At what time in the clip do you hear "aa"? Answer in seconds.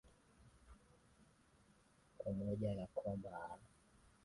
3.41-3.57